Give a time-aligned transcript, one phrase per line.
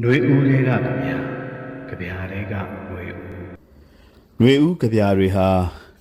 [0.00, 1.16] ຫນွေဦးတွေကကြဗျာ
[1.88, 3.16] ကြဗျာတွေကຫນွေဦး
[4.38, 5.48] ຫນွေဦးကြပြားတွေဟာ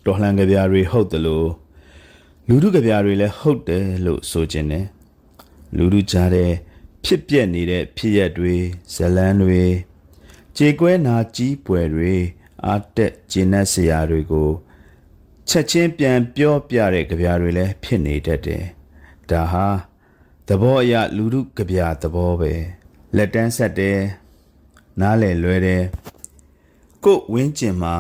[0.06, 1.50] တော်လှန်ကြပြားတွေဟုတ်တယ်လို့
[2.48, 4.86] လူထုကြပြားတွေလည်းဟုတ်တယ်လို့ဆိုခြင်းတယ်
[5.78, 6.52] လူထုကြားတဲ့
[7.04, 8.56] ဖြစ်ပျက်နေတဲ့ဖြစ်ရက်တွေ
[8.94, 9.64] ဇလန်းတွေ
[10.58, 12.14] ကြေကွဲနာကြီးပွဲတွေ
[12.66, 14.50] အာတက်ဂျင်းနက်စရာတွေကို
[15.50, 18.64] ချက်ချင်းပြန်ပြောပြတဲ့ကြပြားတွေလည်းဖြစ်နေတတ်တယ်
[19.30, 19.68] ဒါဟာ
[20.48, 22.54] သဘောအရလူထုကြပြားသဘောပဲ
[23.17, 23.99] လက်တန်းဆက်တယ်
[25.01, 25.85] နားလည်လွယ်တယ်
[27.05, 27.95] ကို့ဝင်းကျင်မှာ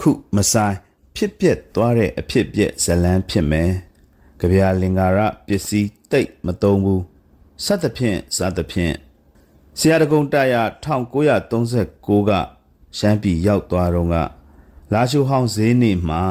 [0.00, 0.76] ခုမဆိုင်
[1.16, 3.70] ဖြစ်ပျက်သွားတဲ့အဖြစ်ပျက်ဇလန်းဖြစ်မယ်။
[4.40, 7.00] ကြပြာလင်္ကာရပစ္စည်းတိတ်မသုံးဘူး။
[7.64, 8.94] စသဖြင့်စသဖြင့်
[9.78, 10.54] ဆရာတကုံတရ
[10.84, 12.30] 1939က
[12.98, 14.16] ရှမ်းပြည်ရောက်သွားတော့က
[14.92, 16.22] လာရှိုးဟောင်းဈေးနေမှာ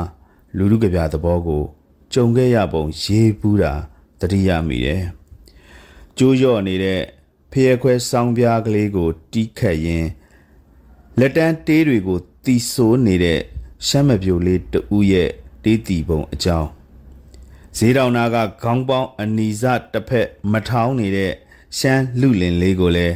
[0.57, 1.63] လူလူကြပြသဘောကို
[2.13, 3.73] ကြုံခဲ့ရပုံရေးပူးတာ
[4.19, 5.03] တတိယမိတယ်။
[6.17, 7.01] ကျိုးလျော့နေတဲ့
[7.51, 10.09] ဖျဲခွဲဆောင်းပြားကလေးကို တီးခတ်ရင်း
[11.19, 13.39] လက်တန်းတေးတွေကိုတီဆိုးနေတဲ့
[13.87, 15.29] ရှမ်းမပြိုလေးတူရဲ့
[15.63, 16.69] တေးတီပုံအကြောင်း
[17.77, 21.33] ဈေးတောင်နာကခေါင်းပေါင်းအနီစတစ်ဖက်မထောင်းနေတဲ့
[21.77, 23.15] ရှမ်းလူလင်လေးကိုလည်း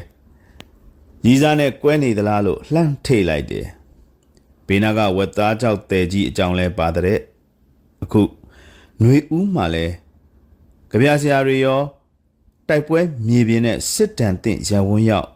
[1.26, 3.68] ရီးစားနဲ့ကွဲနေသလားလို့လှမ်းထိတ်လိုက်တယ်
[4.68, 7.20] ဘေးနာကဝက်သားကြောက်တဲကြီးအကြောင်းလဲပါတဲ့
[8.04, 8.22] အခု
[9.00, 9.86] ຫນွေဦးမှလဲ
[10.92, 11.82] ကြပြဆရာတွေရော
[12.68, 15.30] တိုက်ပွဲမြေပြင်နဲ့စစ်တမ်းတင်ရန်ဝန်းရောက်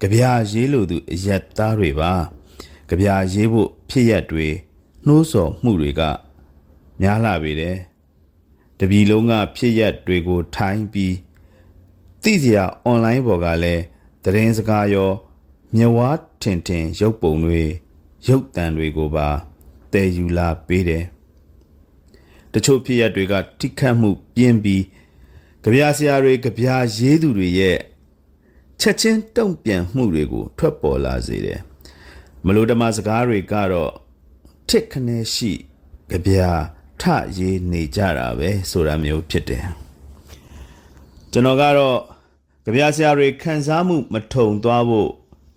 [0.00, 2.12] ကြပြာရေးလို့သူအရက်သားတွေပါ
[2.88, 4.48] ကြပြာရေးဖို့ဖြစ်ရက်တွေ
[5.06, 6.02] နှိုးဆော်မှုတွေက
[7.00, 7.76] များလာပေတယ်
[8.78, 11.16] တပြီလုံးကဖြစ်ရက်တွေကိုထိုင်းပြီး
[12.22, 13.82] သိစရာအွန်လိုင်းပေါ်ကလည်း
[14.24, 15.10] သတင်းစကားရော
[15.74, 16.08] မြဝါ
[16.42, 17.62] ထင်ထင်ရုပ်ပုံတွေ
[18.26, 19.28] ရုပ်တံတွေကိုပါ
[19.92, 21.04] တည်ယူလာပေးတယ်
[22.52, 24.82] တချို့ဖြစ်ရက်တွေက ထိခတ်မှုပြင်းပြီး
[25.64, 27.78] ကြပြာဆရာတွေကြပြာရေးသူတွေရဲ့
[28.80, 31.60] ချက်ချင်းတုံ့ပြန်မှုတွေကို ထွက်ပေါ်လာစေတယ်
[32.44, 33.92] မလို့ဓမ္မစကားတွေကတော့
[34.68, 35.52] ထစ်ခနဲရှိ
[36.10, 36.50] ကြပြာ
[37.00, 37.02] ထ
[37.38, 39.66] ရေးနေကြတာပဲဆိုတာမျိုးဖြစ်တယ်
[41.32, 41.98] ကျွန်တော်ကတော့
[42.64, 45.10] ကြပြာဆရာတွေခံစားမှုမထုံသွားဖို့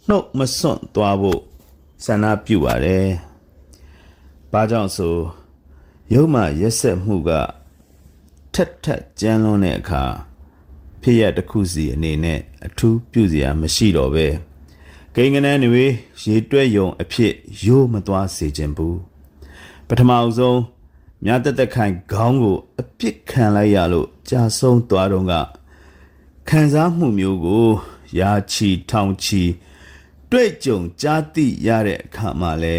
[0.08, 1.42] နှုတ်မစွန့်သွားဖို့
[2.06, 3.08] ဆန္ဒပြုပါတယ်
[4.52, 5.16] ဘာကြောင့်ဆို
[6.14, 7.32] ရုံမှရက်ဆက်မှုက
[8.56, 10.04] ထက်ထက်ကြမ်းလွန်းတဲ့အခါ
[11.02, 14.28] ဖြစ်ရတစ်ခုစီအနေနဲ့အထူးပြုစရာမရှိတော့ပဲ
[15.16, 15.86] ကိန်းကနန်းတွေ
[16.24, 17.34] ရေတွက်ယုံအဖြစ်
[17.66, 19.00] ရိုးမသွားစေခြင်းဘူး
[19.88, 20.60] ပထမအဆုံး
[21.24, 25.34] မြတ်တက်တက်ခိုင်ခေါင်းကိုအပြစ်ခံလိုက်ရလို့ကြာဆုံးသွားတော့က
[26.50, 27.68] ခံစားမှုမျိုးကို
[28.20, 29.44] ယာချီထောင်ချီ
[30.32, 32.76] တွေ့ကြုံကြားသိရတဲ့အခါမှာလဲ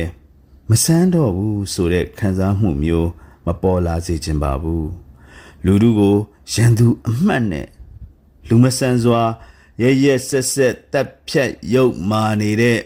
[0.69, 3.09] မဆန်းတော့ဘူးဆိုတဲ့ခံစားမှုမျိုး
[3.47, 5.04] မပေါ်လာစေခြင်းပါဘူး
[5.67, 6.17] လူတို့ကို
[6.53, 7.69] ရန်သူအမှတ်နဲ့
[8.49, 9.23] လူမဆန်စွာ
[9.83, 12.81] ရရက်ဆက်ဆက်တပ်ဖြတ်ရုပ်မာနေတဲ့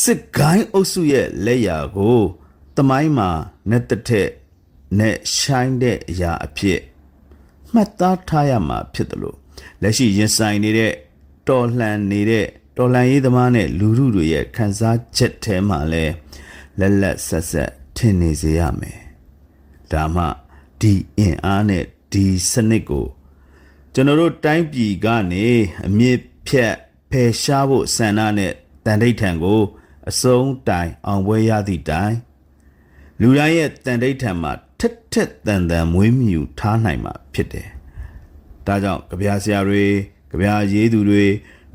[0.00, 2.20] စစ်ကိုင်းအုပ်စုရဲ့လက်ရာကို
[2.76, 3.30] တမိုင်းမှာ
[3.70, 4.30] နဲ့တထက်
[4.98, 6.80] နဲ့ရှိုင်းတဲ့အရာအဖြစ်
[7.72, 9.36] မှတ်သားထားရမှာဖြစ်တယ်လို့
[9.82, 10.92] လက်ရှိရင်ဆိုင်နေတဲ့
[11.48, 16.04] တော်လှန်နေတဲ့တော်လှန်ရေးသမားနဲ့လူထုတွေရဲ့ခံစားချက်ထဲမှာလဲ
[16.78, 19.00] လက်လက်ဆက်ဆက်ထင်နေစေရမယ်
[19.92, 20.24] ဒါမှ
[20.81, 23.07] ဒီအင်အားနဲ့ဒီစနစ်ကို
[23.93, 25.45] ကျွန်တော်တို့တိုင်းပြည်ကနေ
[25.87, 26.73] အမြင့်ဖြတ်
[27.11, 28.53] ဖယ်ရှားဖို့ဆန္ဒနဲ့
[28.85, 29.61] တန်ဋိဌံကို
[30.09, 32.15] အစုံတိုင်အောင်ပွဲရသည့်တိုင်
[33.21, 37.67] လူတိုင်းရဲ့တန်ဋိဌံမှာထက်ထက်တန်တန်မွေးမြူထားနိုင်မှာဖြစ်တယ်။
[38.65, 39.85] ဒါကြောင့်ကြပြာဆရာတွေ
[40.31, 41.25] ကြပြာရေးသူတွေ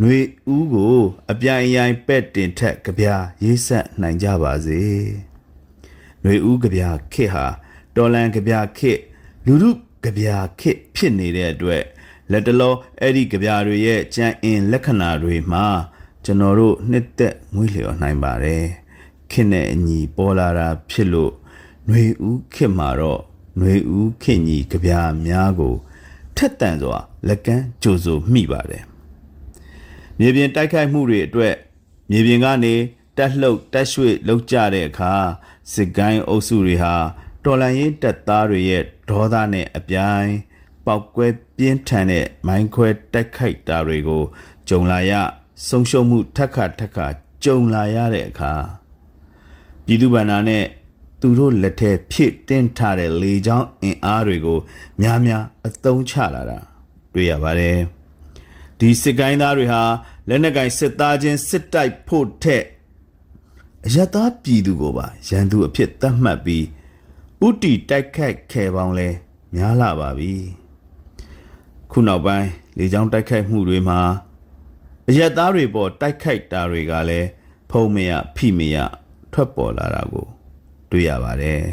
[0.01, 0.19] ຫນွေ
[0.55, 0.97] ဦးကို
[1.31, 4.81] အပြိုင်အယိုင်ပဲ့တင်ထက်ကြပြာရေးဆက်နိုင်ကြပါစေ။
[6.23, 7.47] ຫນွေဦးကြပြာခစ်ဟာ
[7.97, 8.99] တော်လန်ကြပြာခစ်
[9.47, 9.71] လူလူ
[10.05, 11.83] ကြပြာခစ်ဖြစ်နေတဲ့အတွက်
[12.31, 15.67] လက်တလောအဲ့ဒီကြပြာတွေရဲ့ကြံအင်လက္ခဏာတွေမှာ
[16.25, 18.65] ကျွန်တော်တို့နှစ်သက်ငွေလျော်နိုင်ပါတယ်
[19.31, 21.33] ခစ်နဲ့အညီပေါ်လာတာဖြစ်လို့
[21.87, 23.21] ຫນွေဦးခစ်မှာတော့
[23.59, 25.75] ຫນွေဦးခစ်ညီကြပြာများကို
[26.37, 28.85] ထက်တန်စွာလက်ကမ်းကြိုဆိုမိပါတယ်
[30.19, 31.55] မြေပြင်တိုက်ခိုက်မှုတွေအတွက်
[32.11, 32.75] မြေပြင်ကနေ
[33.17, 35.15] တက်လှုပ်တက်ရွှေ့လှုပ်ကြတဲ့အခါ
[35.73, 36.95] စစ်ကိုင်းအုပ်စုတွေဟာ
[37.48, 40.32] တော်လန်ရင်တပ်သားတွေရဲ့ဒေါသနဲ့အပြိုင်
[40.86, 41.28] ပောက်ကွဲ
[41.58, 44.24] ပြင်းထန်တဲ့မိုင်းခွဲတိုက်ခိုက်တာတွေကို
[44.70, 45.14] ကြုံလာရ
[45.68, 47.08] ဆုံးရှုံးမှုထက်ခါထက်ခါ
[47.44, 48.54] ကြုံလာရတဲ့အခါ
[49.86, 50.66] ပြည်သူ့ဗန္နာနဲ့
[51.22, 54.60] သူတို့လက်ထဲဖြစ်တင်းထားတဲ့လေကြောင်းအင်အားတွေကို
[55.02, 56.60] များများအသုံးချလာတာ
[57.14, 57.78] တွေ့ရပါတယ်
[58.80, 59.82] ဒီစစ်ကိုင်းသားတွေဟာ
[60.28, 62.64] လက်နက်ကင်စစ်သားချင်းစစ်တိုက်ဖို့ထက်
[63.86, 66.66] အယက်သားပြည်သူကိုပါရန်သူအဖြစ်သတ်မှတ်ပြီး
[67.46, 69.10] ဥတီတိုက်ခတ်ခဲ့ပေါင်းလဲ
[69.56, 70.34] များလာပါပြီ
[71.92, 72.48] ခုနောက်ပိုင်း
[72.78, 74.00] လေကြောင်းတိုက်ခိုက်မှုတွေမှာ
[75.10, 77.28] အရက်သားတွေပေါ်တိုက်ခိုက်တာတွေကလည်း
[77.72, 78.78] ဖုံမရဖိမရ
[79.34, 80.28] ထွက်ပေါ်လာတာကို
[80.92, 81.64] တွေ့ရပါတယ်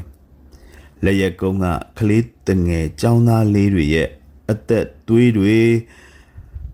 [1.05, 1.66] လက်ရက်ကုန်းက
[1.99, 4.08] ကလေးတငယ်ចောင်းသားလေးတွေရဲ့
[4.50, 5.58] အသက်သွေးတွေ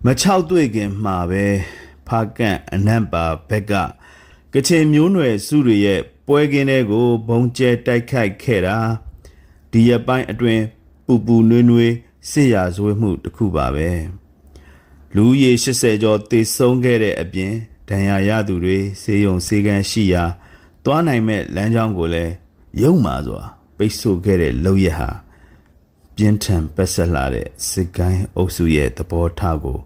[0.05, 1.45] မချောက်တွေ့ခင်မှာပဲ
[2.07, 3.73] ဖားကန့်အနံ့ပါဘက်က
[4.53, 5.99] ကချင်မျိုးနွယ်စုတွေရဲ့
[6.31, 8.77] ပွဲကင်းတွေကိုဘုံကျဲတိုက်ခိုက်ခဲ့တာ
[9.71, 10.63] ဒီရပိုင်းအတွင်း
[11.05, 11.93] ပူပူနွေးနွေး
[12.29, 13.89] စစ်ရာဇဝဲမှုတစ်ခုပါပဲ
[15.15, 17.53] လူဦးရေ80ကျော်တေဆုံးခဲ့တဲ့အပြင်
[17.89, 20.23] ဒဏ်ရာရသူတွေစေယုံစေကန်းရှိရာ
[20.83, 22.33] သွားနိုင်မဲ့လမ်းကြောင်းကိုလည်း
[22.81, 23.41] ရုံမာစွာ
[23.77, 25.09] ပိတ်ဆို့ခဲ့တဲ့လောက်ရဟာ
[26.15, 29.79] ပြင်းထန်ပက်ဆက်လာတဲ့စစ်ကိုင်းအုပ်စုရဲ့သဘောထားကို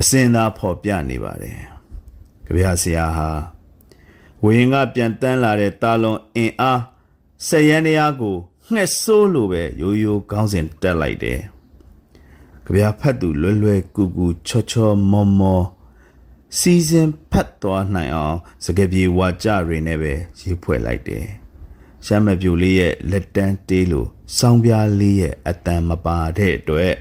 [0.00, 1.58] အစင်သာဖော်ပြနေပါတယ်။
[2.46, 3.30] ကြပြဆရာဟာ
[4.44, 6.80] ဝင်းကပြန်တန်းလာတဲ့တာလွန်အင်အား
[7.46, 8.36] ဆက်ရန်တရားကို
[8.72, 11.40] ငှက်ဆိုးလိုပဲရိုးရိုးကောင်းစဉ်တက်လိုက်တယ်။
[12.64, 15.62] ကြပြဖတ်သူလွယ်လွယ်ကူကူချောချောမောမော
[16.58, 21.24] စီစဉ်ဖတ်သွားနိုင်အောင်စကားပြေဝါကြတွေနဲ့ပဲရေးဖွဲ့လိုက်တယ်။
[22.06, 24.08] ရှမ်းမပြူလေးရဲ့လက်တန်းတေးလို့
[24.38, 26.94] စောင်းပြားလေးရဲ့အတန်မပါတဲ့အတွက်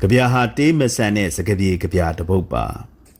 [0.00, 2.66] ကြပြဟာတေးမဆန်တဲ့စကားပြေကြပြတစ်ပုတ်ပါ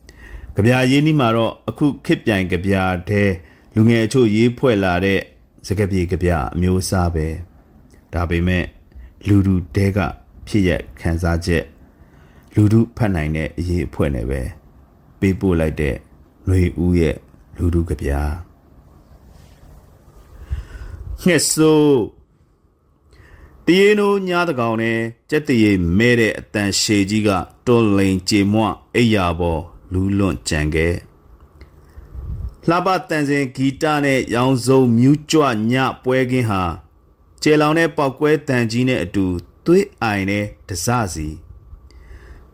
[0.55, 2.75] ။ကြပြရင်းနှီးမှာတော့အခုခစ်ပြိုင်ကြပြ
[3.11, 3.31] တဲ့
[3.75, 5.21] လူငယ်အချို့ရေးဖွဲ့လာတဲ့
[5.67, 7.29] စကားပြေကြပြအမျိုးအစားပဲ။
[8.15, 8.65] ဒါပေမဲ့
[9.27, 9.99] လူလူတဲက
[10.47, 10.71] ဖြစ်ရ
[11.01, 11.65] ခံစားချက်
[12.55, 14.41] လူလူဖတ်နိုင်တဲ့အရေးအဖွဲ့နဲ့ပဲ
[15.21, 15.95] ပေးပို့လိုက်တဲ့
[16.47, 17.17] ຫນွေဦးရဲ့
[17.57, 18.33] လူလူကြပြား
[21.25, 22.01] ငှက်ဆိုး
[23.67, 24.99] တရေနိုးညားတကောင်နဲ့
[25.31, 27.29] ကြက်တရေမဲတဲ့အတန်ရှည်ကြီးက
[27.67, 28.65] တွန်လိန်ကြေမွ
[28.97, 29.63] အိယာပေါ်
[29.93, 30.95] လူးလွန့်ကြံခဲ့
[32.69, 35.43] လှပတန်စင်ဂီတနဲ့ရောင်စုံမြူးကြွ
[35.73, 36.63] ညပွဲကင်းဟာ
[37.43, 39.27] ကျေလောင်တဲ့ပောက်ကွဲတန်ကြီးနဲ့အတူ
[39.65, 41.29] သွေးအိုင်တဲ့တစစီ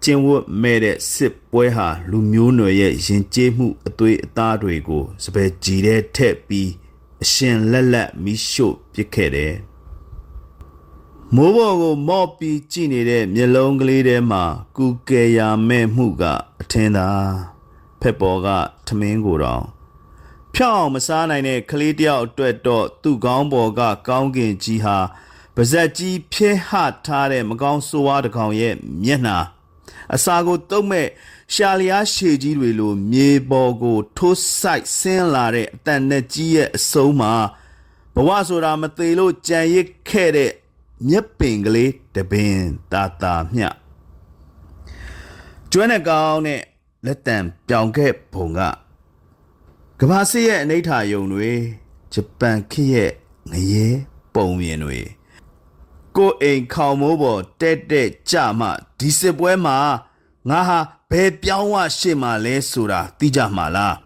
[0.02, 6.70] ကျင်ဝတ်မဲ့တဲ့စစ်ပွဲဟာလူမျိုးနွယ်ရဲ့ရင်ကျေးမှုအသွေးအသားတွေကိုစပယ်ကြည်တဲ့ထက်ပြီး
[7.22, 9.54] အရှင်လက်လက်မိရှို့ပစ်ခဲ့တယ်။
[11.34, 14.44] မိုးဘော်ကိုမော့ပြီးကြည့်နေတဲ့မျက်လုံးကလေးထဲမှာ
[14.76, 16.24] ကူကယ်ရာမဲ့မှုက
[16.60, 17.08] အထင်သာ
[18.00, 18.48] ဖက်ပေါ်က
[18.86, 19.75] ထမင်းကိုတော့
[20.58, 24.98] ဖြောင်းအောင်မစားနိုင်တဲ့ကလေးတယောက်အတွက်တော့သူ့ကောင်းပေါ်ကကောင်းကင်ကြီးဟာ
[25.54, 26.70] ပါဇက်ကြီးဖြဲဟ
[27.06, 28.74] ထားတဲ့မကောင်းဆိုးဝါးတစ်ကောင်ရဲ့
[29.04, 29.38] မျက်နှာ
[30.14, 31.06] အစာကိုတုံးမဲ့
[31.54, 37.32] ရှာလျားရှည်ကြီးတွေလိုမြေပေါ်ကိုထိုးဆိုင်ဆင်းလာတဲ့အတန်နဲ့ကြီးရဲ့အဆုံးမှာ
[38.14, 40.50] ဘဝဆိုတာမသေးလို့ကြံရစ်ခဲ့တဲ့
[41.08, 42.58] မြက်ပင်ကလေးတပင်
[42.92, 43.68] တာတာမျှ
[45.72, 46.60] ကျွမ်းတဲ့ကောင်းနဲ့
[47.06, 47.36] လက်တံ
[47.68, 48.60] ပြောင်ခဲ့ဘုံက
[50.00, 51.52] ကဘာစစ်ရဲ့အနိဋ္ဌာယုံတွေ
[52.12, 53.12] ဂျပန်ခေတ်ရဲ့
[53.50, 53.86] ငရဲ
[54.34, 55.00] ပုံမြင်တွေ
[56.16, 59.76] ကိုအိမ်ခေါင်မိုးပေါ်တက်တက်ကြမှဒီစစ်ပွဲမှာ
[60.48, 60.78] ငါဟာ
[61.10, 63.96] ဘယ်ပြောင်းဝရှေ့မှာလဲဆိုတာသိကြမှာလား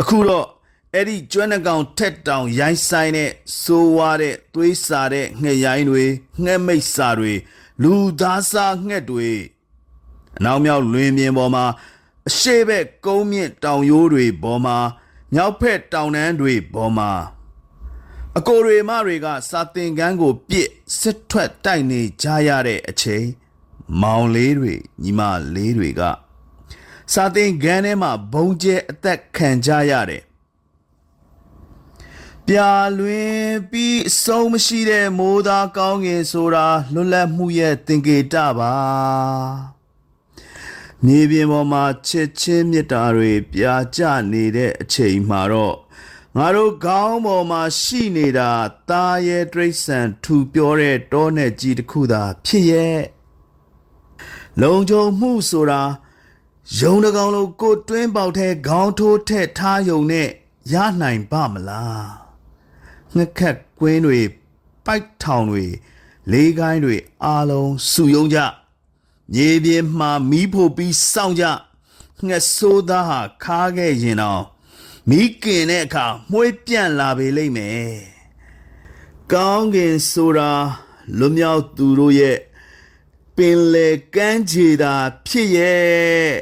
[0.00, 0.46] အခုတော့
[0.94, 3.30] အဲ့ဒီကျွမ်းနှကောင်ထက်တောင်ရိုင်းဆိုင်တဲ့
[3.62, 6.04] စိုးဝါတဲ့သွေးစာတဲ့ငှက်ရိုင်းတွေ
[6.42, 7.32] ငှက်မိတ်စာတွေ
[7.82, 9.30] လူသားစားငှက်တွေ
[10.38, 11.64] အနောက်မြောက်လွင်ပြင်ပေါ်မှာ
[12.28, 14.78] အရှိဘက်ကုန်းမြင့်တောင်ရိုးတွေပေါ်မှာ
[15.34, 17.12] မြောက်ဖက်တောင်တန်းတွေပေါ်မှာ
[18.38, 20.68] အကိုတွေမတွေကစာတင်ကန်းကိုပြစ်
[20.98, 23.26] စစ်ထွက်တိုက်နေကြရတဲ့အချိန်
[24.00, 25.20] မောင်လေးတွေညီမ
[25.54, 26.02] လေးတွေက
[27.12, 30.22] စာတင်ကန်းထဲမှာဘုံကျဲအသက်ခံကြရတယ်
[32.46, 38.72] ပြာလွင်ပြီးအဆုံးမရှိတဲ့မိုးသားကောင်းငင်ဆိုတာလွတ်လပ်မှုရဲ့သင်္ကေတပါ
[41.06, 44.00] နေပြင်ပေါ်မှာချစ်ချင်းမြတ်တာတွေပြာကျ
[44.32, 45.76] နေတဲ့အချိန်မှာတော့
[46.36, 48.50] ငါတို့ခေါင်းပေါ်မှာရှိနေတာ
[48.90, 53.02] သားရဲ့တိရစ္ဆာန်ထူပြောတဲ့တောနဲ့ကြီးတစ်ခုသာဖြစ်ရဲ့
[54.60, 55.82] လုံခြုံမှုဆိုတာ
[56.78, 60.28] ယုံတကောင်လို့ကိုတွင်းပေါက်ထဲခေါင်းထိုးထက်ထားယုံနဲ့
[60.72, 62.10] ရနိုင်ပါမလား
[63.14, 64.20] ငှက်ခက်ကွင်းတွေ
[64.86, 65.64] ပိုက်ထောင်တွေ
[66.32, 68.38] လေးကိုင်းတွေအားလုံးစုယုံကြ
[69.34, 71.44] မြေပြင်မှာမီးဖို့ပြီးစောင့်ကြ
[72.26, 74.44] ငှက်ဆိုးသားဟာခါခဲ့ရင်တော့
[75.08, 77.94] မီးကင်တဲ့အခါမှွေးပြန့်လာပေလိမ့်မယ်
[79.32, 80.52] ကောင်းကင်ဆိုတာ
[81.18, 82.38] လွတ်မြောက်သူတို့ရဲ့
[83.36, 84.94] ပင်လေကမ်းခြေသာ
[85.26, 86.32] ဖြစ်ရဲ့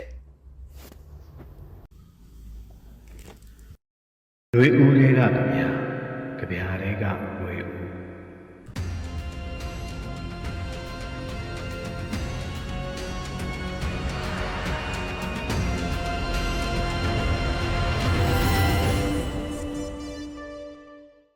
[4.56, 5.68] လွေဦးလေးကကြဗျာ
[6.38, 7.04] ကြဗျာလေးက